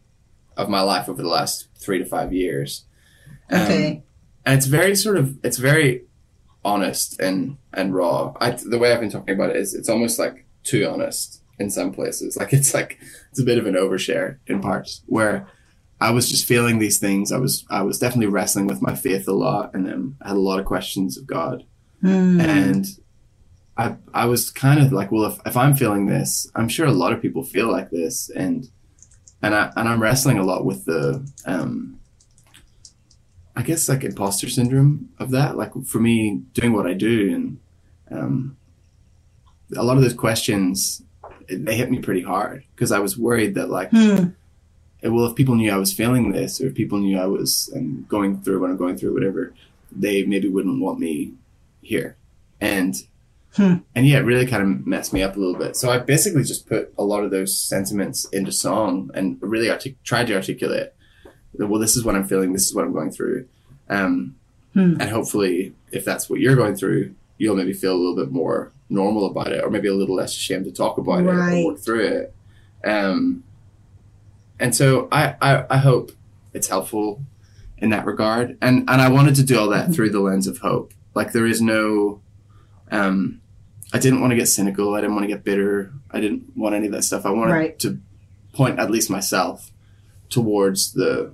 [0.56, 2.84] of my life over the last three to five years.
[3.50, 4.02] Um, Okay.
[4.46, 6.04] and it's very sort of it's very
[6.64, 8.34] honest and and raw.
[8.40, 11.70] I, the way I've been talking about it is it's almost like too honest in
[11.70, 12.36] some places.
[12.36, 12.98] Like it's like
[13.30, 15.46] it's a bit of an overshare in parts where
[16.00, 17.32] I was just feeling these things.
[17.32, 20.36] I was I was definitely wrestling with my faith a lot, and then I had
[20.36, 21.64] a lot of questions of God,
[22.00, 22.40] Hmm.
[22.40, 22.86] and
[23.76, 26.92] I I was kind of like, well, if if I'm feeling this, I'm sure a
[26.92, 28.68] lot of people feel like this, and
[29.42, 31.99] and I and I'm wrestling a lot with the um
[33.60, 35.56] I guess like imposter syndrome of that.
[35.56, 37.58] Like for me, doing what I do, and
[38.10, 38.56] um,
[39.76, 41.02] a lot of those questions,
[41.46, 44.28] it, they hit me pretty hard because I was worried that like, Hmm.
[45.02, 47.70] eh, well, if people knew I was feeling this, or if people knew I was
[47.76, 49.52] um, going through what I'm going through, whatever,
[49.92, 51.32] they maybe wouldn't want me
[51.82, 52.16] here,
[52.60, 52.94] and
[53.56, 53.78] Hmm.
[53.96, 55.74] and yeah, it really kind of messed me up a little bit.
[55.76, 60.00] So I basically just put a lot of those sentiments into song and really artic-
[60.04, 60.92] tried to articulate
[61.54, 63.46] well, this is what I'm feeling, this is what I'm going through.
[63.88, 64.36] Um,
[64.72, 65.00] Hmm.
[65.00, 68.70] And hopefully, if that's what you're going through, you'll maybe feel a little bit more
[68.88, 71.64] normal about it, or maybe a little less ashamed to talk about it Right.
[71.64, 72.34] or work through it.
[72.84, 73.42] Um,
[74.60, 76.12] and so I, I, I hope
[76.52, 77.20] it's helpful
[77.78, 78.58] in that regard.
[78.62, 80.92] And and I wanted to do all that through the lens of hope.
[81.14, 82.20] Like there is no,
[82.92, 83.40] um,
[83.92, 84.94] I didn't want to get cynical.
[84.94, 85.92] I didn't want to get bitter.
[86.12, 87.26] I didn't want any of that stuff.
[87.26, 87.78] I wanted Right.
[87.80, 87.98] to
[88.52, 89.72] point at least myself
[90.28, 91.32] towards the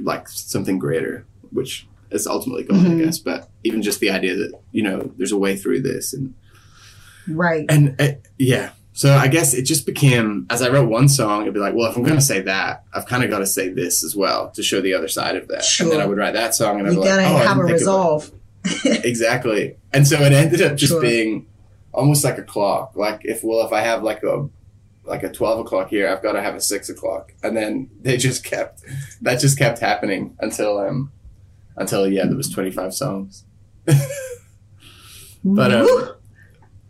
[0.00, 3.00] like something greater, which is ultimately God, Mhm.
[3.00, 3.18] I guess.
[3.18, 6.34] But even just the idea that you know there's a way through this, and
[7.28, 7.64] Right.
[7.68, 8.08] and uh,
[8.38, 8.70] yeah.
[8.94, 11.90] So I guess it just became as I wrote one song, it'd be like, well,
[11.90, 14.50] if I'm going to say that, I've kind of got to say this as well
[14.50, 15.64] to show the other side of that.
[15.64, 15.86] Sure.
[15.86, 17.44] And then I would write that song, and I'd you be like, gotta oh, I
[17.44, 18.30] have a resolve.
[18.84, 19.76] exactly.
[19.94, 21.00] And so it ended up just Sure.
[21.00, 21.46] being
[21.92, 22.92] almost like a clock.
[22.94, 24.48] Like if well, if I have like a
[25.04, 28.16] like a twelve o'clock here, I've got to have a six o'clock, and then they
[28.16, 28.82] just kept
[29.20, 31.12] that just kept happening until um
[31.76, 33.44] until yeah there was twenty five songs.
[35.44, 35.88] But um,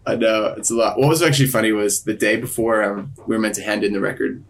[0.06, 0.98] I know it's a lot.
[0.98, 3.92] What was actually funny was the day before um, we were meant to hand in
[3.92, 4.44] the record,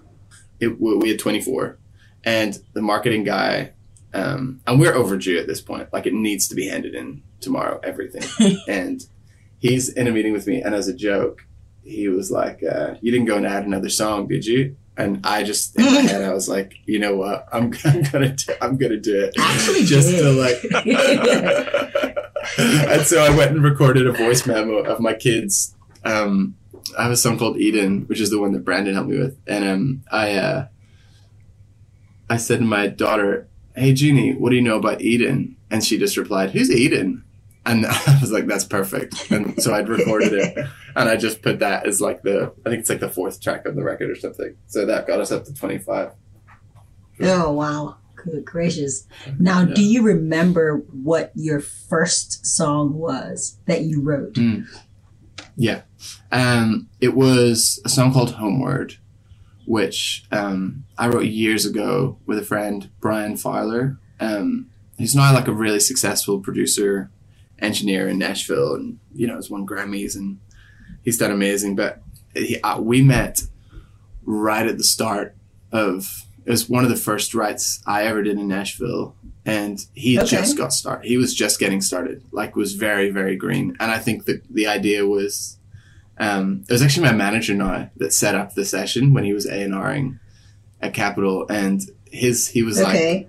[0.60, 1.78] it, we we had 24,
[2.24, 3.72] and the marketing guy,
[4.12, 5.92] um, and we're overdue at this point.
[5.92, 8.56] Like it needs to be handed in tomorrow, everything.
[8.68, 9.04] and
[9.58, 11.46] he's in a meeting with me, and as a joke,
[11.84, 15.42] he was like, uh, "You didn't go and add another song, did you?" And I
[15.42, 17.46] just in my head, I was like, "You know what?
[17.52, 20.62] I'm, I'm gonna do, I'm gonna do it Actually just to like."
[22.58, 25.74] and so I went and recorded a voice memo of my kids.
[26.04, 26.56] Um,
[26.98, 29.38] I have a song called Eden, which is the one that Brandon helped me with,
[29.46, 30.66] and um, I uh,
[32.28, 35.98] I said to my daughter, "Hey Jeannie, what do you know about Eden?" And she
[35.98, 37.24] just replied, "Who's Eden?"
[37.64, 40.58] And I was like, "That's perfect." And so I'd recorded it,
[40.96, 43.66] and I just put that as like the I think it's like the fourth track
[43.66, 44.56] of the record or something.
[44.66, 46.12] So that got us up to twenty five.
[47.20, 47.96] Oh wow.
[48.16, 49.06] Good gracious.
[49.38, 54.38] Now do you remember what your first song was that you wrote?
[55.56, 55.82] Yeah.
[56.30, 58.98] Um, it was a song called Homeward,
[59.66, 63.98] which um, I wrote years ago with a friend, Bryan Fowler.
[64.20, 67.10] Um, he's now like a really successful producer,
[67.62, 70.38] engineer in Nashville, and you know, has won Grammys, and
[71.02, 71.76] he's done amazing.
[71.76, 72.02] But
[72.34, 73.42] he, uh, we met
[74.24, 75.34] right at the start
[75.72, 79.14] of it was one of the first writes I ever did in Nashville,
[79.46, 80.26] and he Okay.
[80.28, 81.06] just got started.
[81.08, 83.76] He was just getting started, like was very very green.
[83.80, 85.58] And I think that the idea was,
[86.18, 89.46] um, it was actually my manager now that set up the session when he was
[89.46, 90.18] A and Ring
[90.80, 93.28] at Capitol, and his he was like,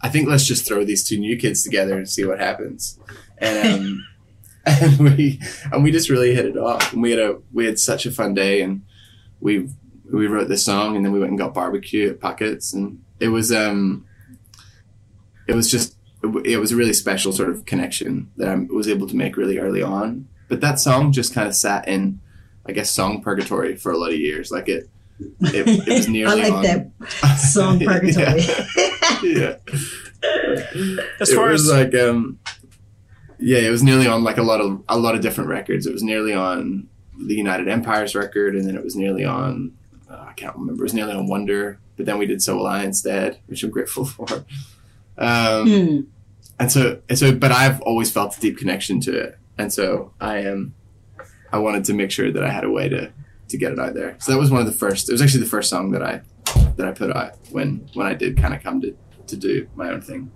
[0.00, 2.98] I think let's just throw these two new kids together and see what happens.
[3.40, 4.06] And um,
[4.66, 5.40] and we
[5.72, 6.92] and we just really hit it off.
[6.92, 8.82] And we had a we had such a fun day, and
[9.40, 9.68] we
[10.12, 13.28] we wrote this song, and then we went and got barbecue at Pockets, and it
[13.28, 14.06] was um
[15.46, 15.96] it was just
[16.44, 19.58] it was a really special sort of connection that I was able to make really
[19.58, 20.28] early on.
[20.48, 22.20] But that song just kind of sat in,
[22.66, 24.50] I guess, song purgatory for a lot of years.
[24.50, 24.88] Like it,
[25.40, 26.62] it, it was I nearly like on.
[26.62, 28.40] that song purgatory.
[29.22, 29.56] yeah.
[31.20, 32.38] As it far was as like um
[33.38, 35.86] yeah it was nearly on like a lot of a lot of different records.
[35.86, 36.88] It was nearly on
[37.20, 39.72] the united empires record and then it was nearly on
[40.08, 42.66] uh, i can't remember it was nearly on wonder but then we did so will
[42.68, 44.44] i instead which i'm grateful for.
[45.16, 46.00] Um Hmm.
[46.60, 50.12] and so and so but i've always felt a deep connection to it and so
[50.20, 50.74] i am
[51.52, 53.12] i wanted to make sure that i had a way to
[53.48, 54.14] to get it out there.
[54.20, 56.20] So that was one of the first it was actually the first song that i
[56.76, 58.94] that i put out when when i did kind of come to
[59.26, 60.30] to do my own thing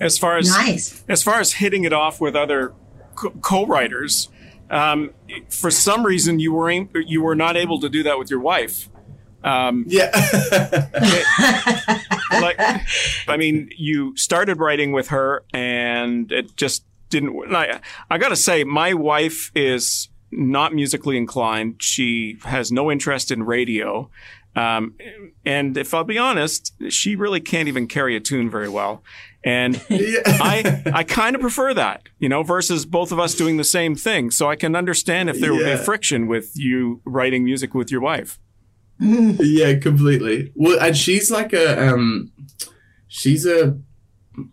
[0.00, 1.04] as far as Nice.
[1.08, 2.72] as far as hitting it off with other
[3.14, 4.28] co- co-writers,
[4.70, 5.10] um,
[5.48, 8.40] for some reason you were aim- you were not able to do that with your
[8.40, 8.88] wife.
[9.44, 10.10] Um, Yeah.
[12.32, 12.56] like,
[13.28, 17.34] I mean, you started writing with her, and it just didn't.
[17.46, 17.80] and I,
[18.10, 21.76] I got to say, my wife is not musically inclined.
[21.82, 24.10] She has no interest in radio.
[24.58, 24.94] Um,
[25.44, 29.02] and if I'll be honest, she really can't even carry a tune very well.
[29.44, 30.20] And yeah.
[30.26, 33.94] I I kind of prefer that, you know, versus both of us doing the same
[33.94, 34.30] thing.
[34.30, 35.76] So I can understand if there would Yeah.
[35.76, 38.38] be friction with you writing music with your wife.
[39.00, 40.52] yeah, completely.
[40.56, 42.32] Well, and she's like a um,
[43.06, 43.78] she's a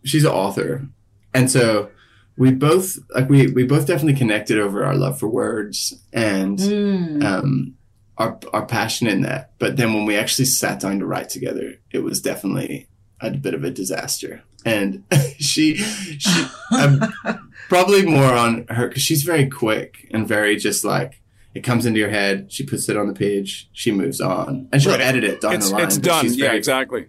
[0.04, 0.88] she's an author,
[1.34, 1.89] and so
[2.38, 7.24] we both like we we both definitely connected over our love for words and Mm.
[7.24, 7.74] um
[8.17, 9.51] our our passion in that.
[9.60, 12.88] But then when we actually sat down to write together, it was definitely
[13.21, 14.43] a bit of a disaster.
[14.65, 15.04] And
[15.38, 16.45] she she
[16.78, 17.01] um,
[17.69, 21.21] probably more on her because she's very quick and very just like
[21.54, 22.51] it comes into your head.
[22.51, 23.69] She puts it on the page.
[23.73, 25.01] She moves on, and she'll Right.
[25.01, 25.84] edit it down It's, the line.
[25.86, 26.23] it's done.
[26.25, 27.08] she's Yeah, exactly.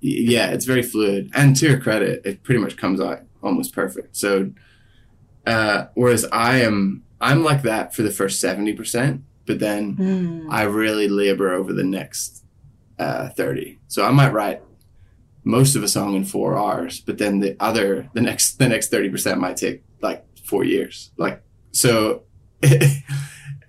[0.00, 1.30] yeah, it's very fluid.
[1.34, 4.16] And to her credit, it pretty much comes out almost perfect.
[4.16, 4.50] So,
[5.46, 10.46] uh, whereas I am, I'm like that for the first seventy percent, but then Mm.
[10.50, 12.44] I really labor over the next
[12.98, 13.78] uh, thirty.
[13.88, 14.62] So I might write
[15.44, 18.90] most of a song in four hours, but then the other the next the next
[18.90, 21.10] thirty percent might take like four years.
[21.16, 22.22] Like so.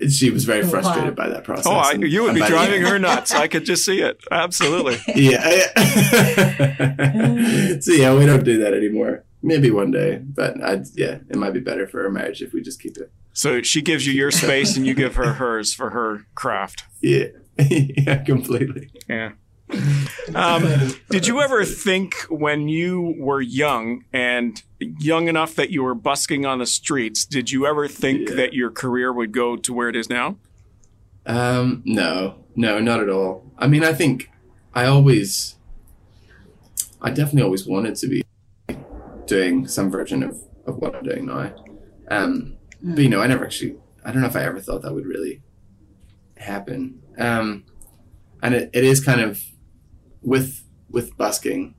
[0.10, 0.70] she was very Wow.
[0.70, 1.66] frustrated by that process.
[1.68, 3.32] Oh, I, and- you would be driving her nuts.
[3.34, 4.18] I could just see it.
[4.32, 4.98] Absolutely.
[5.16, 5.40] yeah.
[7.80, 9.24] so yeah, we don't do that anymore.
[9.42, 12.62] Maybe one day, but I'd, yeah, it might be better for our marriage if we
[12.62, 13.12] just keep it.
[13.38, 16.86] So she gives you your space and you give her hers for her craft.
[17.02, 17.26] Yeah,
[17.60, 18.89] yeah, completely.
[19.08, 19.34] Yeah.
[20.34, 25.93] Um, did you ever think when you were young and young enough that you were
[25.93, 28.36] busking on the streets, did you ever think Yeah.
[28.38, 30.38] that your career would go to where it is now?
[31.28, 33.52] Um, no, no, not at all.
[33.60, 34.32] I mean, I think
[34.73, 35.58] I always,
[37.04, 38.23] I definitely always wanted to be
[39.28, 41.54] doing some version of, of what I'm doing now.
[42.10, 44.94] Um, but you know, I never actually, I don't know if I ever thought that
[44.94, 45.42] would really
[46.38, 47.02] happen.
[47.18, 47.66] Um,
[48.44, 49.42] and it, it is kind of
[50.22, 51.76] with, with busking.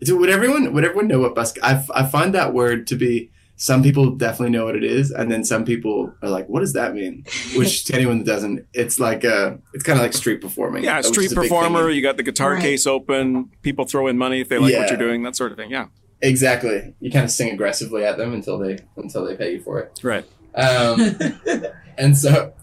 [0.00, 1.56] Do- Would everyone, would everyone know what busk?
[1.62, 5.30] I, I find that word to be, some people definitely know what it is, and
[5.30, 8.98] then some people are like, "What does that mean?" Which to anyone that doesn't, it's
[8.98, 10.82] like a, it's kind of like street performing.
[10.82, 11.88] Yeah, street is a big thing performer.
[11.88, 12.60] You got the guitar Right.
[12.62, 13.52] case open.
[13.62, 15.22] People throw in money if they like what you're doing.
[15.22, 15.70] That sort of thing.
[15.70, 15.86] Yeah.
[16.24, 16.94] Exactly.
[17.00, 20.00] You kind of sing aggressively at them until they until they pay you for it.
[20.02, 20.24] Right.
[20.54, 21.16] Um,
[21.98, 22.54] and so,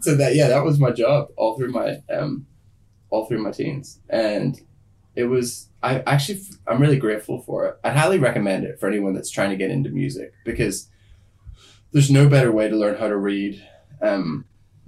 [0.00, 2.46] so that yeah, that was my job all through my um,
[3.10, 4.58] all through my teens, and
[5.14, 7.76] it was I actually I'm really grateful for it.
[7.84, 10.88] I'd highly recommend it for anyone that's trying to get into music because
[11.92, 13.62] there's no better way to learn how to read
[14.00, 14.44] um,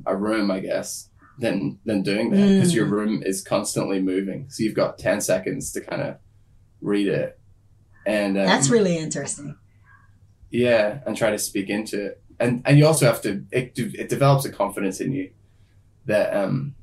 [0.06, 2.76] a room, I guess, than than doing that because Mm.
[2.76, 4.46] your room is constantly moving.
[4.48, 6.16] So you've got ten seconds to kind of
[6.80, 7.38] read it,
[8.06, 9.56] and um, That's really interesting.
[10.50, 14.08] yeah, and try to speak into it, and and you also have to it it
[14.08, 15.30] develops a confidence in you
[16.06, 16.74] that um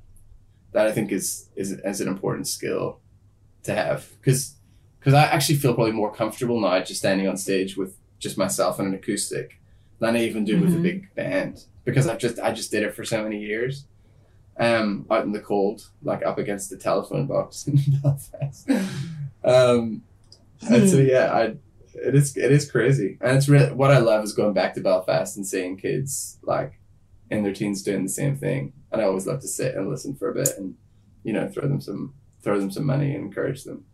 [0.71, 2.99] that I think is is is an important skill
[3.63, 4.55] to have because
[4.99, 8.79] because I actually feel probably more comfortable now just standing on stage with just myself
[8.79, 9.59] and an acoustic
[9.99, 10.81] than I even do with a Mhm.
[10.83, 13.85] big band because I've just I just did it for so many years.
[14.57, 18.69] Um, out in the cold, like up against the telephone box in Belfast.
[19.41, 20.01] Um,
[20.69, 21.43] and so yeah, I
[21.95, 24.81] it is it is crazy, and it's really what I love is going back to
[24.81, 26.79] Belfast and seeing kids like
[27.29, 30.15] in their teens doing the same thing, and I always love to sit and listen
[30.15, 30.75] for a bit and
[31.23, 33.85] you know throw them some throw them some money and encourage them.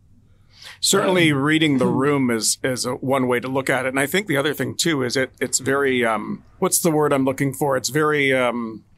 [0.80, 4.06] Certainly, reading the room is is a, one way to look at it, and I
[4.06, 7.52] think the other thing too is it it's very um, what's the word I'm looking
[7.52, 7.76] for?
[7.76, 8.95] It's very um, it-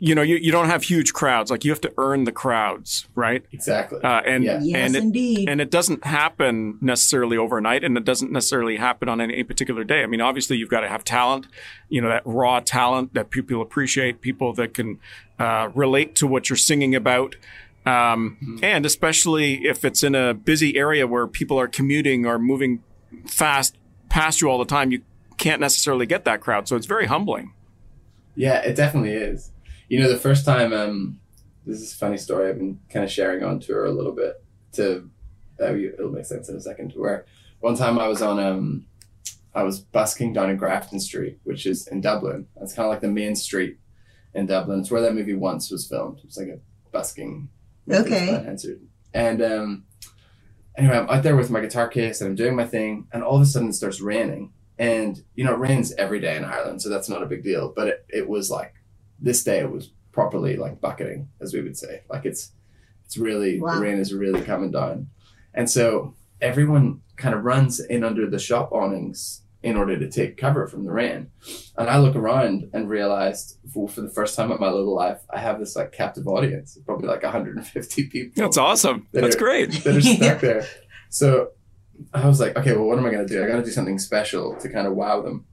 [0.00, 3.06] you know you, you don't have huge crowds like you have to earn the crowds
[3.14, 4.00] right Exactly.
[4.02, 4.58] uh, and Yeah.
[4.60, 5.48] Yes, and it, indeed.
[5.48, 10.02] and it doesn't happen necessarily overnight and it doesn't necessarily happen on any particular day
[10.02, 11.46] i mean obviously you've got to have talent
[11.88, 14.98] you know that raw talent that people appreciate people that can
[15.38, 17.36] uh, relate to what you're singing about
[17.86, 22.82] um, and especially if it's in a busy area where people are commuting or moving
[23.26, 23.76] fast
[24.08, 25.00] past you all the time you
[25.38, 27.52] can't necessarily get that crowd so it's very humbling
[28.36, 29.52] Yeah, it definitely is.
[29.90, 31.18] You know, the first time, um,
[31.66, 34.40] this is a funny story I've been kind of sharing on tour a little bit
[34.74, 35.10] to,
[35.60, 37.26] uh, it'll make sense in a second, where
[37.58, 38.86] one time I was on, um,
[39.52, 42.46] I was busking down in Grafton Street, which is in Dublin.
[42.62, 43.78] It's kind of like the main street
[44.32, 44.78] in Dublin.
[44.78, 46.20] It's where that movie once was filmed.
[46.22, 46.60] It's like a
[46.92, 47.48] busking.
[47.90, 48.02] Okay.
[48.02, 48.80] with Glen Hansard.
[49.12, 49.84] And, um,
[50.76, 53.34] anyway, I'm out there with my guitar case and I'm doing my thing, and all
[53.34, 54.52] of a sudden it starts raining.
[54.78, 57.72] And you know, it rains every day in Ireland, so that's not a big deal.
[57.74, 58.74] But it, it was like
[59.20, 62.02] this day it was properly like bucketing, as we would say.
[62.08, 62.52] Like it's
[63.04, 63.74] it's really Wow.
[63.76, 65.08] the rain is really coming down.
[65.54, 70.38] And so everyone kind of runs in under the shop awnings in order to take
[70.38, 71.30] cover from the rain.
[71.76, 75.20] And I look around and realized for, for the first time in my little life,
[75.28, 79.38] I have this like captive audience, probably like 150 people that's awesome That that's are-
[79.38, 80.66] great that are stuck there.
[81.10, 81.50] So
[82.14, 83.44] I was like, okay, well, what am I going to do?
[83.44, 85.44] I got to do something special to kind of wow them.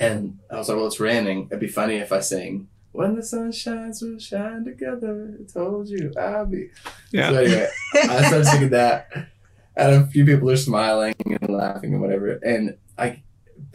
[0.00, 1.46] And I was like, well, it's raining.
[1.46, 5.38] It'd be funny if I sing, when the sun shines, we'll shine together.
[5.38, 6.70] I told you I'll be.
[7.12, 9.08] yeah So anyway, I started singing that.
[9.76, 12.40] And a few people are smiling and laughing and whatever.
[12.42, 13.22] And I,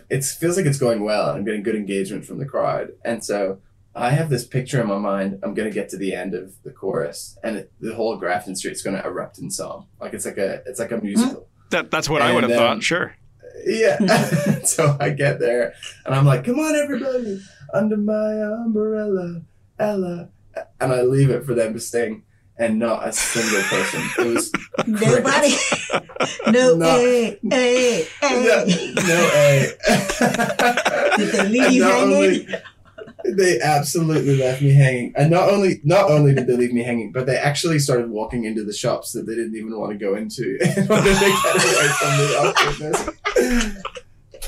[0.09, 1.29] it feels like it's going well.
[1.29, 2.91] I'm getting good engagement from the crowd.
[3.05, 3.61] And so
[3.95, 5.39] I have this picture in my mind.
[5.43, 8.55] I'm going to get to the end of the chorus and it, the whole Grafton
[8.57, 9.87] Street's going to erupt in song.
[10.01, 11.05] Like it's like a, it's like a hmm?
[11.05, 11.47] musical.
[11.69, 13.15] that, that's what i would have And, thought sure
[13.65, 13.97] Yeah.
[14.63, 15.73] so I get there
[16.05, 17.39] and I'm like, come on, everybody,
[17.73, 19.41] under my umbrella,
[19.79, 20.29] Ella.
[20.79, 22.23] And I leave it for them to sing.
[22.57, 24.01] and not a single person.
[24.19, 24.51] It was
[24.87, 25.55] Nobody.
[26.51, 26.85] no, No.
[26.85, 28.93] hey, hey, no, hey.
[28.95, 31.17] no A.
[31.17, 32.13] Did they leave you hanging?
[32.15, 32.47] only-
[33.25, 35.13] they absolutely left me hanging.
[35.15, 38.45] And not only not only did they leave me hanging, but they actually started walking
[38.45, 41.55] into the shops that they didn't even want to go into in order to get
[41.55, 43.93] away from the awkwardness.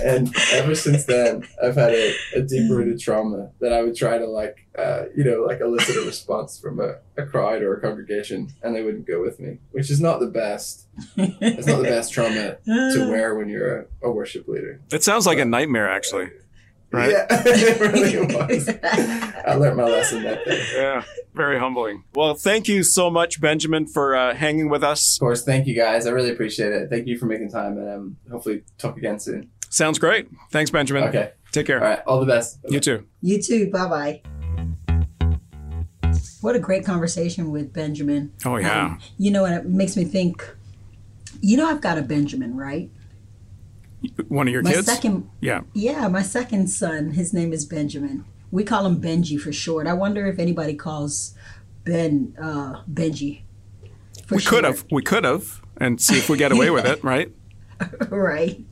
[0.04, 4.18] And ever since then, I've had a, a deep rooted trauma that I would try
[4.18, 7.82] to like, uh, you know, like elicit a response from a, a crowd or a
[7.82, 10.88] congregation, and they wouldn't go with me, which is not the best.
[11.16, 14.82] It's not the best trauma to wear when you're a, a worship leader.
[14.92, 16.30] It sounds like a nightmare, actually.
[16.91, 17.12] Right?
[17.12, 18.69] Yeah, it really was.
[18.69, 20.65] I learned my lesson that day.
[20.76, 22.04] Yeah, very humbling.
[22.13, 25.17] Well, thank you so much, Benjamin, for uh, hanging with us.
[25.17, 26.08] Of course, thank you guys.
[26.08, 26.89] I really appreciate it.
[26.89, 29.50] Thank you for making time, and um, hopefully talk again soon.
[29.69, 30.30] Sounds great.
[30.52, 31.04] Thanks, Benjamin.
[31.06, 31.32] Okay.
[31.52, 31.82] Take care.
[31.82, 32.00] All right.
[32.08, 32.60] All the best.
[32.69, 33.06] You too.
[33.21, 33.69] You too.
[33.71, 34.21] Bye bye.
[36.41, 38.32] What a great conversation with Benjamin.
[38.45, 38.86] Oh, yeah.
[38.86, 40.48] Um, you know, and it makes me think.
[41.41, 42.89] You know, I've got a Benjamin, right?
[44.28, 44.86] One of your My kids?
[44.88, 45.62] second, Yeah.
[45.74, 47.12] yeah, my second son.
[47.12, 48.26] His name is Benjamin.
[48.52, 49.88] We call him Benji for short.
[49.88, 51.34] I wonder if anybody calls
[51.84, 53.41] Ben uh, Benji.
[54.28, 54.86] For We could have.
[54.91, 55.62] We could have.
[55.78, 57.32] And see if we get away with it, right?
[58.10, 58.63] right.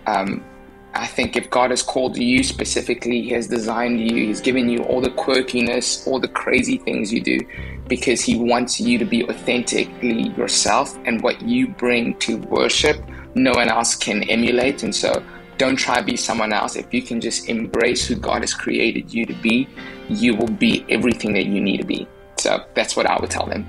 [0.07, 0.45] Um,
[0.93, 4.83] I think if God has called you specifically, He has designed you, He's given you
[4.85, 7.39] all the quirkiness, all the crazy things you do,
[7.87, 13.03] because He wants you to be authentically yourself and what you bring to worship,
[13.35, 14.83] no one else can emulate.
[14.83, 15.23] And so
[15.59, 16.75] don't try to be someone else.
[16.75, 19.69] If you can just embrace who God has created you to be,
[20.09, 22.09] you will be everything that you need to be.
[22.37, 23.69] So that's what I would tell them.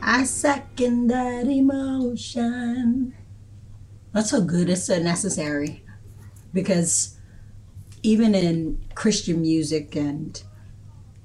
[0.00, 3.14] I second that emotion.
[4.14, 4.70] That's so good.
[4.70, 5.84] It's so necessary
[6.52, 7.16] because
[8.02, 10.42] even in Christian music and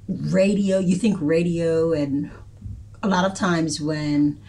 [0.08, 2.32] radio, you think radio, and
[3.02, 4.40] a lot of times when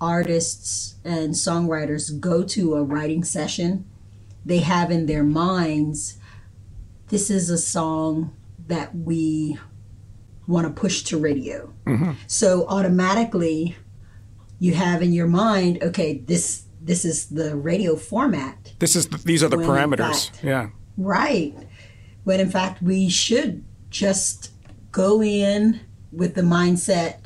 [0.00, 3.84] artists and songwriters go to a writing session,
[4.44, 6.18] they have in their minds,
[7.08, 8.34] this is a song
[8.66, 9.58] that we
[10.46, 11.72] want to push to radio.
[11.86, 12.12] Mm-hmm.
[12.26, 13.76] So automatically
[14.58, 18.72] you have in your mind, okay, this this is the radio format.
[18.78, 20.28] This is these are the When parameters.
[20.30, 20.68] fact- Yeah.
[20.96, 21.54] Right.
[22.24, 24.50] When in fact we should just
[24.92, 25.80] go in
[26.12, 27.16] with the mindset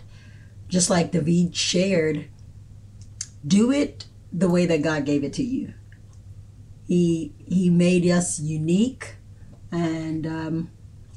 [0.69, 2.27] just like David shared,
[3.47, 5.73] do it the way that God gave it to you.
[6.87, 9.17] He he made us unique
[9.73, 10.71] and um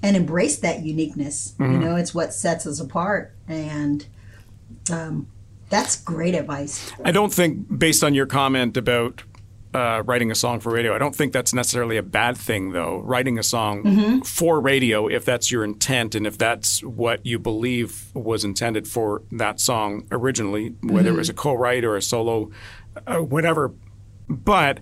[0.03, 1.53] and embrace that uniqueness.
[1.59, 4.05] You know, it's what sets us apart and
[4.91, 5.27] um
[5.71, 6.91] that's great advice.
[7.03, 9.23] I don't think, based on your comment about
[9.73, 12.99] uh, writing a song for radio, I don't think that's necessarily a bad thing, though.
[12.99, 18.11] Writing a song for radio, if that's your intent and if that's what you believe
[18.13, 22.51] was intended for that song originally, whether it was a co write or a solo,
[23.07, 23.73] uh, whatever.
[24.29, 24.81] But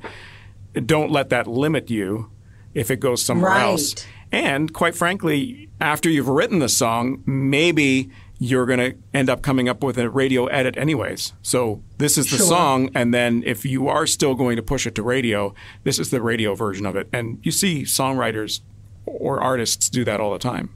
[0.85, 2.31] don't let that limit you
[2.73, 3.61] if it goes somewhere Right.
[3.63, 3.95] else.
[4.31, 8.09] And quite frankly, after you've written the song, maybe
[8.41, 11.33] you're going to end up coming up with a radio edit anyways.
[11.41, 12.45] So this is the Sure.
[12.47, 16.09] song, and then if you are still going to push it to radio, this is
[16.09, 17.09] the radio version of it.
[17.11, 18.61] And you see songwriters
[19.05, 20.69] or artists do that all the time.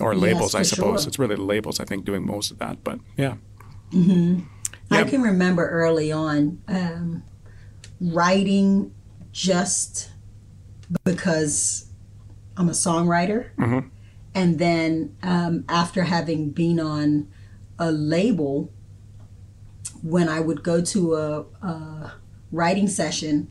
[0.00, 1.02] Or Yes, labels, I suppose.
[1.02, 1.08] sure.
[1.08, 2.82] It's really the labels, I think, doing most of that.
[2.82, 3.34] But yeah.
[4.90, 7.22] I can remember early on um,
[8.00, 8.94] writing
[9.32, 10.10] just
[11.04, 11.86] because
[12.56, 13.48] I'm a songwriter.
[14.36, 17.26] And then um, after having been on
[17.78, 18.70] a label,
[20.02, 22.12] when I would go to a, a
[22.52, 23.48] writing session,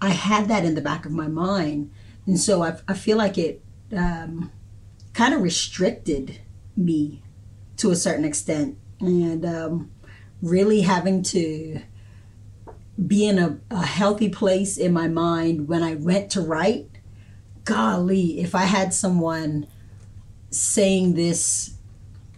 [0.00, 1.90] I had that in the back of my mind.
[2.24, 4.52] And so I, I feel like it um,
[5.12, 6.40] kind of restricted
[6.76, 7.20] me
[7.78, 8.78] to a certain extent.
[9.00, 9.90] And um,
[10.40, 11.80] really having to
[13.04, 16.90] be in a, a healthy place in my mind when I went to write.
[17.64, 19.66] Golly, if I had someone
[20.50, 21.74] saying this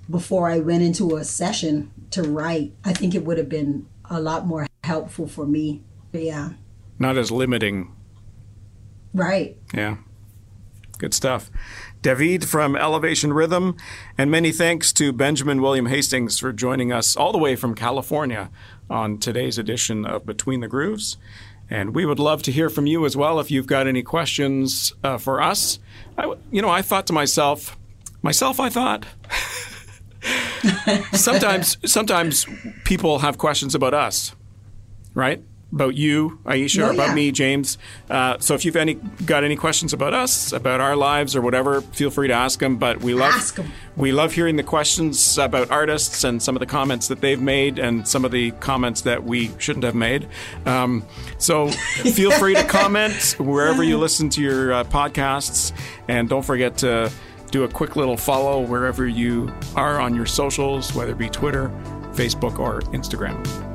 [0.08, 4.20] before I went into a session to write, I think it would have been a
[4.20, 5.82] lot more helpful for me.
[6.10, 6.50] But yeah.
[6.98, 7.94] Not as limiting
[9.12, 9.56] Right.
[9.74, 9.96] Yeah.
[10.98, 11.50] Good stuff.
[12.02, 13.76] David from Elevation Rhythm,
[14.16, 18.50] and many thanks to Benjamin William Hastings for joining us all the way from California
[18.88, 21.16] on today's edition of Between the Grooves.
[21.68, 24.92] And we would love to hear from you as well if you've got any questions
[25.04, 25.78] uh, for us.
[26.18, 27.78] I, you know, I thought to myself,
[28.22, 29.06] myself, I thought.
[31.12, 32.46] sometimes, sometimes
[32.84, 34.34] people have questions about us,
[35.14, 35.42] right?
[35.72, 37.14] about you, Ayiesha, Oh, or about yeah.
[37.14, 37.78] me, James.
[38.08, 38.94] Uh, so if you've any
[39.24, 42.76] got any questions about us, about our lives, or whatever, feel free to ask them.
[42.76, 43.58] But we love
[43.96, 47.78] we love hearing the questions about artists and some of the comments that they've made
[47.78, 50.26] and some of the comments that we shouldn't have made.
[50.66, 51.04] Um,
[51.38, 51.68] so
[52.14, 55.72] feel free to comment wherever you listen to your uh, podcasts,
[56.08, 57.12] and don't forget to
[57.50, 61.68] do a quick little follow wherever you are on your socials, whether it be Twitter,
[62.12, 63.69] Facebook, or Instagram.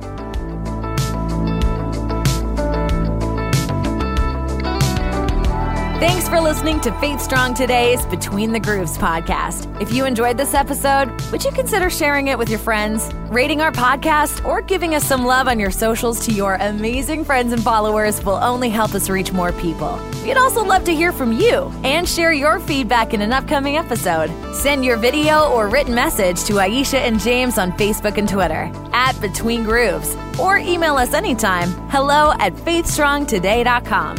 [5.97, 9.81] Thanks for listening to Faith Strong Today's Between the Grooves podcast.
[9.81, 13.71] If you enjoyed this episode, would you consider sharing it with your friends, rating our
[13.71, 18.21] podcast, or giving us some love on your socials to your amazing friends and followers
[18.25, 19.97] will only help us reach more people.
[20.25, 24.29] We'd also love to hear from you and share your feedback in an upcoming episode.
[24.53, 29.13] Send your video or written message to Ayiesha and James on Facebook and Twitter at
[29.21, 34.17] Between Grooves or email us anytime hello at faithstrongtoday.com.